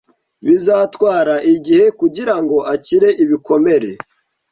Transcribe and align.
Bizatwara 0.47 1.35
igihe 1.55 1.85
kugirango 1.99 2.57
akire 2.73 3.09
ibikomere 3.23 3.91